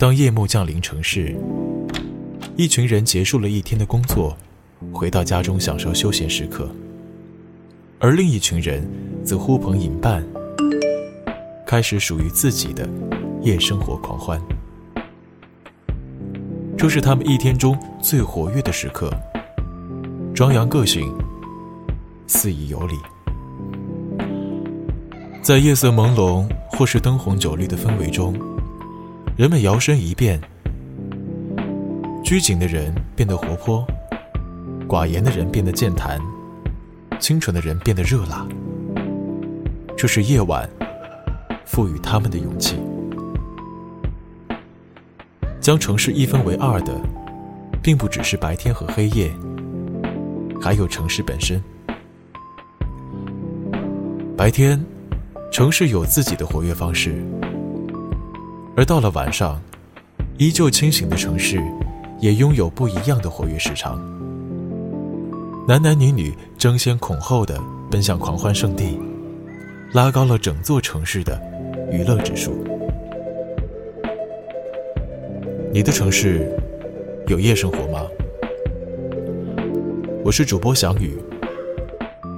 [0.00, 1.36] 当夜幕降临城市，
[2.56, 4.34] 一群人结束了一天的工作，
[4.94, 6.64] 回到家中享受休闲时刻；
[7.98, 8.82] 而另一群人
[9.22, 10.26] 则呼朋引伴，
[11.66, 12.88] 开始属于自己的
[13.42, 14.40] 夜生活狂欢。
[16.78, 19.12] 这是他们一天中最活跃的时刻，
[20.34, 21.12] 张扬个性，
[22.26, 22.94] 肆意游历。
[25.42, 28.34] 在夜色朦胧或是灯红酒绿的氛围中，
[29.40, 30.38] 人们摇身一变，
[32.22, 33.86] 拘谨的人变得活泼，
[34.86, 36.20] 寡言的人变得健谈，
[37.18, 38.46] 清纯的人变得热辣。
[39.96, 40.68] 这是夜晚
[41.64, 42.76] 赋予他们的勇气。
[45.58, 46.94] 将城市一分为二的，
[47.82, 49.32] 并不只是白天和黑夜，
[50.60, 51.58] 还有城市本身。
[54.36, 54.78] 白天，
[55.50, 57.12] 城市有自己的活跃方式；
[58.76, 59.60] 而到了晚上，
[60.38, 61.60] 依旧清醒的城市，
[62.20, 64.00] 也拥有不一样的活跃时长。
[65.66, 68.98] 男男女女争先恐后的奔向狂欢圣地，
[69.92, 71.40] 拉高了整座城市的
[71.92, 72.64] 娱乐指数。
[75.72, 76.50] 你的城市
[77.26, 78.06] 有夜生活吗？
[80.24, 81.18] 我是主播翔宇。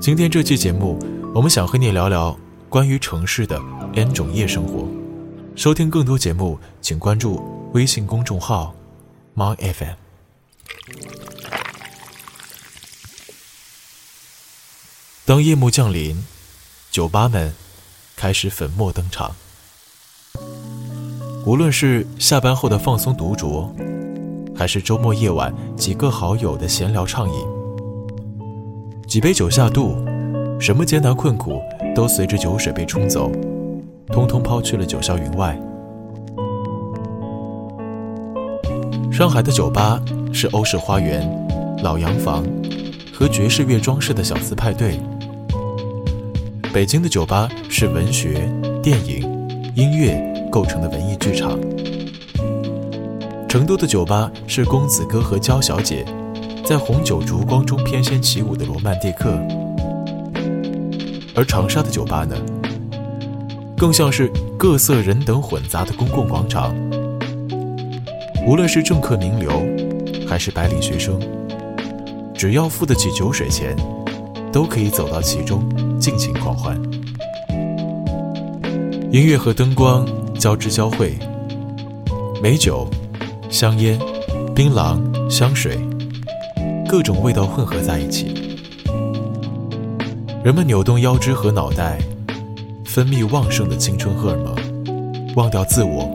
[0.00, 0.98] 今天这期节目，
[1.34, 3.60] 我们想和你聊聊关于城市的
[3.94, 4.86] N 种夜生活。
[5.56, 8.74] 收听更多节目，请关注微信公众号
[9.34, 9.94] “myfm”。
[15.24, 16.22] 当夜幕降临，
[16.90, 17.54] 酒吧们
[18.16, 19.34] 开始粉墨登场。
[21.46, 23.72] 无论是下班后的放松独酌，
[24.54, 27.46] 还是周末夜晚几个好友的闲聊畅饮，
[29.08, 29.96] 几杯酒下肚，
[30.60, 31.62] 什么艰难困苦
[31.94, 33.32] 都随着酒水被冲走，
[34.08, 35.58] 通通抛去了九霄云外。
[39.12, 40.00] 上海的酒吧
[40.32, 41.28] 是欧式花园、
[41.82, 42.44] 老洋房
[43.12, 44.98] 和爵士乐装饰的小资派对；
[46.72, 48.50] 北京的酒吧是文学、
[48.82, 49.22] 电影、
[49.74, 50.34] 音乐。
[50.48, 51.58] 构成的文艺剧场。
[53.46, 56.02] 成都的酒吧是公子哥和娇小姐
[56.64, 59.38] 在红酒烛光中翩跹起舞的罗曼蒂克，
[61.34, 62.34] 而长沙的酒吧呢，
[63.76, 66.74] 更像是各色人等混杂的公共广场。
[68.46, 69.50] 无论是政客名流，
[70.26, 71.20] 还是白领学生，
[72.34, 73.76] 只要付得起酒水钱，
[74.52, 75.62] 都可以走到其中
[75.98, 76.80] 尽情狂欢。
[79.10, 80.06] 音乐和灯光。
[80.38, 81.14] 交织交汇，
[82.42, 82.86] 美酒、
[83.48, 83.98] 香烟、
[84.54, 85.00] 槟榔、
[85.30, 85.78] 香水，
[86.86, 88.58] 各种味道混合在一起。
[90.44, 91.98] 人们扭动腰肢和脑袋，
[92.96, 94.56] 分泌旺盛的青春荷尔蒙，
[95.34, 96.10] 忘掉自我，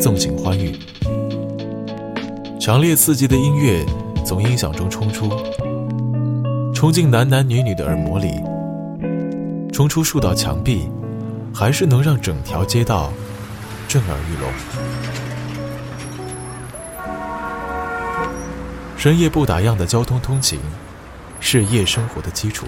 [0.00, 0.78] 纵情欢愉。
[2.60, 3.84] 强烈刺激的音乐
[4.24, 5.28] 从音响中冲出，
[6.72, 8.30] 冲进男男女女的耳膜里，
[9.72, 10.88] 冲出数道墙壁，
[11.52, 13.12] 还是能让整条街道。
[13.88, 14.48] 震耳欲聋。
[18.96, 20.60] 深夜不打烊的交通通勤，
[21.40, 22.66] 是夜生活的基础。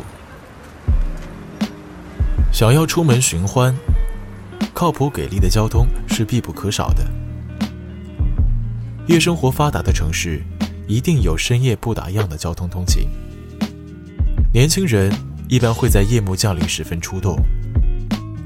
[2.52, 3.74] 想要出门寻欢，
[4.74, 7.08] 靠谱给力的交通是必不可少的。
[9.06, 10.42] 夜生活发达的城市，
[10.86, 13.08] 一定有深夜不打烊的交通通勤。
[14.52, 15.12] 年轻人
[15.48, 17.36] 一般会在夜幕降临时分出动。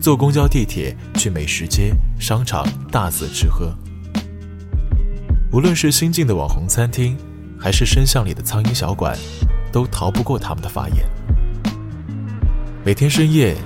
[0.00, 3.74] 坐公交、地铁去美食街、商场大肆吃喝，
[5.50, 7.16] 无论是新进的网红餐厅，
[7.58, 9.16] 还是深巷里的苍蝇小馆，
[9.72, 11.06] 都逃不过他们的法眼。
[12.84, 13.56] 每天深夜，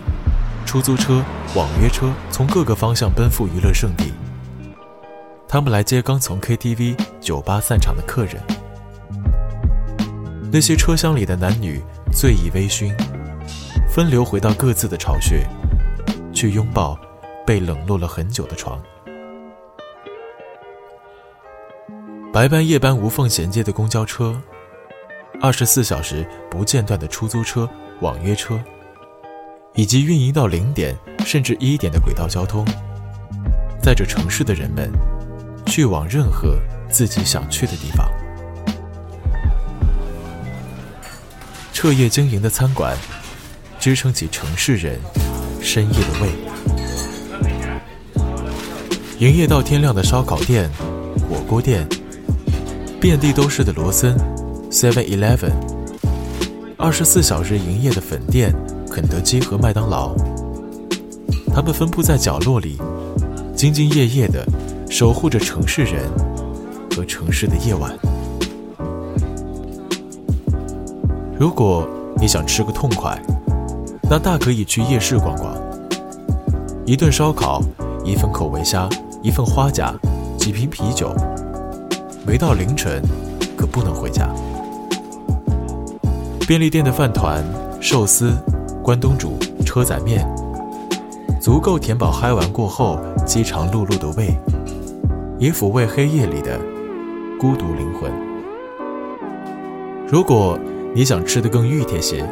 [0.69, 1.25] 出租车、
[1.55, 4.13] 网约车从各个方向奔赴娱乐圣地，
[5.49, 8.35] 他们来接刚从 KTV、酒吧散场的客人。
[10.53, 12.95] 那些车厢里的男女醉意微醺，
[13.89, 15.47] 分流回到各自的巢穴。
[16.35, 17.01] 去拥抱
[17.47, 18.79] 被冷落了很久的床。
[22.31, 24.39] 白班夜班无缝衔接的公交车，
[25.41, 27.67] 二十四小时不间断的出租车、
[28.03, 28.63] 网约车，
[29.79, 30.93] 以及运营到零点
[31.25, 32.67] 甚至一点的轨道交通，
[33.81, 34.91] 载着城市的人们
[35.67, 36.59] 去往任何
[36.91, 38.11] 自己想去的地方。
[41.73, 42.97] 彻夜经营的餐馆，
[43.79, 44.99] 支撑起城市人。
[45.61, 46.29] 深夜的胃，
[49.19, 50.71] 营业到天亮的烧烤店、
[51.29, 51.87] 火锅店，
[53.01, 54.17] 遍地都是的罗森、
[54.71, 55.53] Seven Eleven，
[56.77, 58.55] 二十四小时营业的粉店、
[58.91, 60.15] 肯德基和麦当劳，
[61.55, 62.77] 他们分布在角落里，
[63.57, 64.45] 兢兢业业的
[64.91, 66.11] 守护着城市人
[66.95, 67.93] 和城市的夜晚。
[71.39, 71.87] 如果
[72.17, 73.21] 你想吃个痛快，
[74.11, 75.55] 那大可以去夜市逛逛。
[76.85, 77.63] 一顿烧烤，
[78.05, 78.89] 一份口味虾，
[79.23, 79.95] 一份花甲，
[80.37, 81.15] 几瓶啤酒。
[82.27, 83.03] 没到凌晨，
[83.57, 84.29] 可不能回家。
[86.47, 87.45] 便利店的饭团、
[87.81, 88.33] 寿司、
[88.89, 89.37] 关东煮、
[89.67, 90.27] 车仔面，
[91.39, 94.35] 足够填饱嗨完过后饥肠辘辘的胃，
[95.39, 96.59] 也抚慰黑夜里的
[97.39, 98.11] 孤独灵魂。
[100.11, 100.59] 如果
[100.95, 102.27] 你想吃得更熨帖些，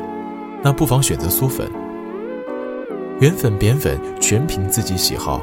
[0.63, 1.71] 那不妨选择酥粉。
[3.21, 5.43] 圆粉、扁粉全凭自己喜好，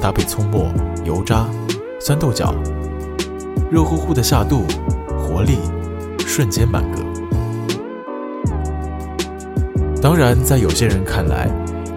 [0.00, 0.72] 搭配葱末、
[1.04, 1.46] 油渣、
[2.00, 2.54] 酸豆角，
[3.70, 4.62] 热乎乎的下肚，
[5.18, 5.58] 活力
[6.20, 7.05] 瞬间满格。
[10.06, 11.50] 当然，在有些人看来，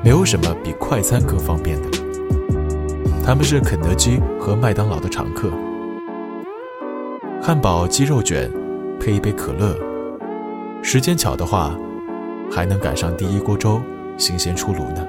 [0.04, 1.90] 没有什么比快餐更方便的。
[3.24, 5.52] 他们是肯德基和麦当劳的常客，
[7.40, 8.52] 汉堡、鸡肉卷，
[9.00, 9.78] 配一杯可乐。
[10.82, 11.78] 时间巧的话，
[12.52, 13.80] 还能赶上第一锅粥
[14.18, 15.08] 新鲜出炉呢。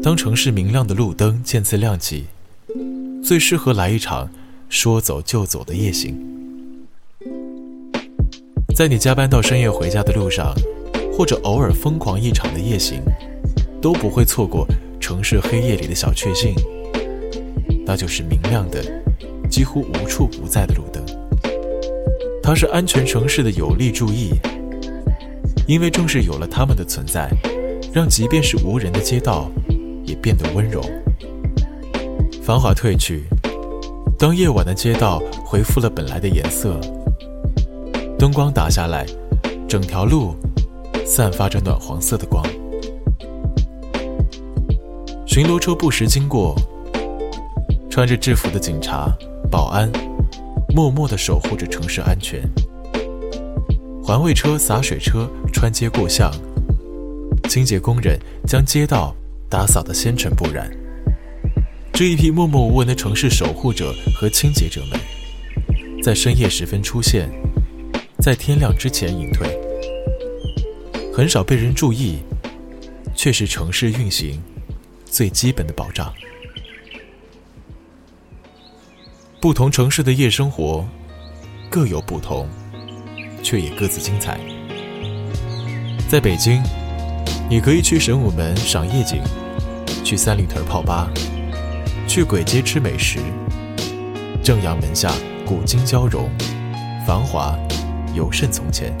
[0.00, 2.26] 当城市明亮的路灯渐次亮起，
[3.20, 4.30] 最适合来一场
[4.68, 6.43] 说走就走的夜行。
[8.74, 10.52] 在你加班到深夜回家的路上，
[11.16, 13.00] 或者偶尔疯狂一场的夜行，
[13.80, 14.66] 都不会错过
[14.98, 16.56] 城市黑夜里的小确幸，
[17.86, 18.82] 那就是明亮的。
[19.48, 21.04] 几乎无处不在的路灯，
[22.42, 24.30] 它是安全城市的有力注意。
[25.68, 27.30] 因为正是有了它们的存在，
[27.92, 29.48] 让即便是无人的街道
[30.04, 30.82] 也变得温柔。
[32.42, 33.22] 繁华褪去，
[34.18, 36.80] 当夜晚的街道恢复了本来的颜色，
[38.24, 39.04] 灯光打下来，
[39.68, 40.34] 整条路
[41.04, 42.42] 散发着暖黄色的光。
[45.26, 46.56] 巡逻车不时经过，
[47.90, 49.14] 穿着制服的警察。
[49.50, 49.92] 保安
[50.74, 52.40] 默默地守护着城市安全，
[54.02, 56.32] 环卫车、洒水车穿街过巷，
[57.50, 59.14] 清洁工人将街道
[59.50, 60.70] 打扫得纤尘不染。
[61.92, 67.28] 这一批默默无闻的城市守护者和清洁者们，在深夜时分出现，
[68.24, 69.46] 在天亮之前隐退，
[71.12, 72.20] 很少被人注意，
[73.14, 74.42] 却是城市运行
[75.04, 76.10] 最基本的保障。
[79.42, 80.82] 不同城市的夜生活
[81.68, 82.48] 各有不同，
[83.42, 84.40] 却也各自精彩。
[86.08, 86.62] 在北京，
[87.50, 89.20] 你可以去神武门赏夜景，
[90.02, 91.12] 去三里屯泡吧，
[92.08, 93.18] 去簋街吃美食。
[94.42, 95.12] 正阳门下
[95.44, 96.30] 古今交融，
[97.06, 97.54] 繁华
[98.14, 98.96] 尤甚从前。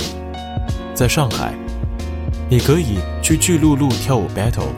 [0.94, 1.54] 在上海，
[2.48, 4.68] 你可以去巨鹿路跳舞 battle，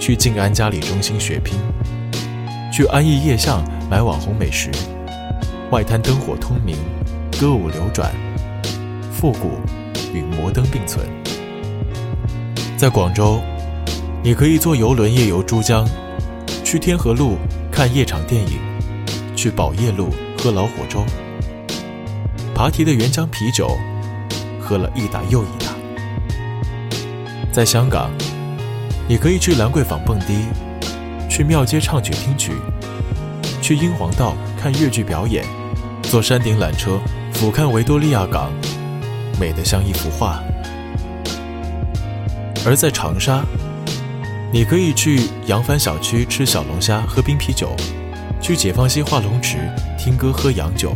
[0.00, 1.58] 去静安嘉里中心血拼，
[2.72, 3.62] 去安逸夜巷。
[3.90, 4.70] 买网红美食，
[5.70, 6.74] 外滩灯火通明，
[7.38, 8.10] 歌舞流转，
[9.12, 9.60] 复古
[10.12, 11.06] 与摩登并存。
[12.76, 13.40] 在广州，
[14.22, 15.86] 你可以坐游轮夜游珠江，
[16.64, 17.36] 去天河路
[17.70, 18.58] 看夜场电影，
[19.36, 20.08] 去宝业路
[20.38, 21.04] 喝老火粥，
[22.54, 23.76] 扒提的原浆啤酒，
[24.60, 25.74] 喝了一打又一打。
[27.52, 28.12] 在香港，
[29.08, 30.46] 你可以去兰桂坊蹦迪，
[31.28, 32.52] 去庙街唱曲听曲。
[33.60, 35.44] 去英皇道看越剧表演，
[36.02, 37.00] 坐山顶缆车
[37.32, 38.52] 俯瞰维多利亚港，
[39.40, 40.40] 美得像一幅画。
[42.64, 43.44] 而在长沙，
[44.52, 47.74] 你可以去扬帆小区吃小龙虾、喝冰啤酒，
[48.40, 49.58] 去解放西画龙池
[49.98, 50.94] 听歌喝洋酒，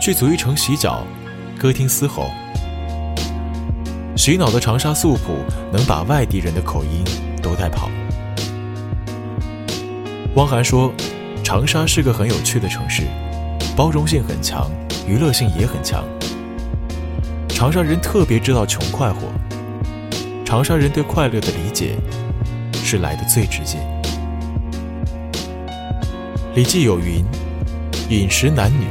[0.00, 1.04] 去足浴城洗脚，
[1.58, 2.30] 歌厅嘶吼。
[4.16, 5.36] 洗脑的长沙素朴
[5.72, 7.04] 能把外地人的口音
[7.42, 7.90] 都带跑。
[10.34, 10.92] 汪涵说。
[11.42, 13.02] 长沙是个很有趣的城市，
[13.74, 14.70] 包容性很强，
[15.04, 16.04] 娱乐性也很强。
[17.48, 19.22] 长沙人特别知道穷快活，
[20.44, 21.96] 长沙人对快乐的理解
[22.72, 23.78] 是来的最直接。
[26.54, 27.24] 《礼记》有云
[28.10, 28.86] ：“饮食男女，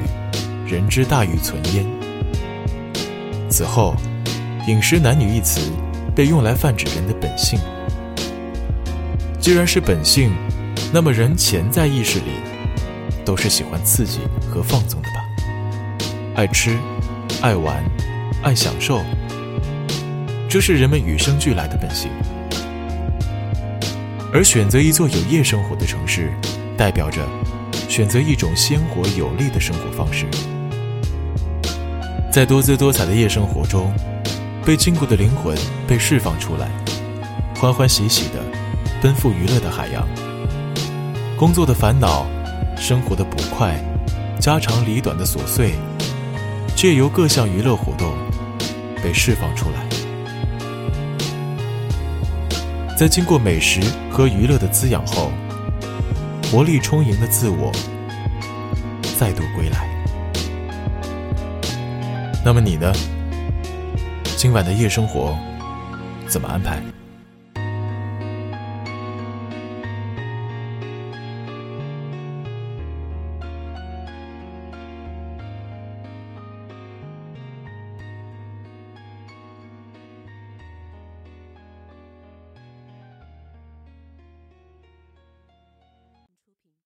[0.70, 1.84] 人之大欲存焉。”
[3.50, 3.96] 此后
[4.68, 5.60] ，“饮食男女”一词
[6.16, 7.60] 被用来泛指人的本性。
[9.40, 10.32] 既然是本性。
[10.92, 12.32] 那么，人潜在意识里
[13.24, 15.24] 都是喜欢刺激和放纵的吧？
[16.36, 16.76] 爱吃、
[17.44, 17.84] 爱玩、
[18.42, 19.00] 爱享受，
[20.50, 22.10] 这是人们与生俱来的本性。
[24.34, 26.32] 而选择一座有夜生活的城市，
[26.76, 27.22] 代表着
[27.88, 30.26] 选择一种鲜活有力的生活方式。
[32.32, 33.92] 在多姿多彩的夜生活中，
[34.64, 35.58] 被禁锢的灵魂
[35.88, 36.70] 被释放出来，
[37.56, 38.36] 欢欢喜喜的
[39.02, 40.08] 奔赴娱乐的海洋。
[41.36, 42.28] 工作的烦恼，
[42.78, 43.84] 生活的不快，
[44.40, 45.74] 家长里短的琐碎，
[46.76, 48.14] 借由各项娱乐活动
[49.04, 49.90] 被释放出来。
[52.96, 53.82] 在经过美食
[54.12, 55.32] 和娱乐的滋养后，
[56.52, 57.72] 活力充盈的自我
[59.18, 59.99] 再度归来。
[62.44, 62.92] 那么你呢？
[64.38, 65.38] 今晚的夜生活
[66.28, 66.82] 怎么安排？